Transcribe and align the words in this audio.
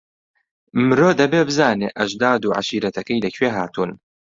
مرۆ 0.87 1.09
دەبێ 1.21 1.41
بزانێ 1.49 1.89
ئەژداد 1.97 2.41
و 2.45 2.55
عەشیرەتەکەی 2.57 3.23
لەکوێ 3.25 3.49
هاتوون. 3.57 3.91